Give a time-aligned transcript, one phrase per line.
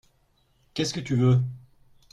[0.73, 1.43] Qu’est-ce que tu veux?